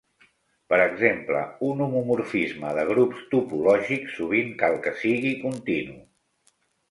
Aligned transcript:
Per 0.73 0.77
exemple, 0.85 1.41
un 1.67 1.83
homomorfisme 1.87 2.71
de 2.79 2.85
grups 2.91 3.21
topològics 3.35 4.17
sovint 4.21 4.49
cal 4.65 4.79
que 4.87 4.95
sigui 5.05 5.35
continu. 5.45 6.01